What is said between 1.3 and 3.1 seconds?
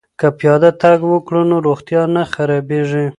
نو روغتیا نه خرابیږي.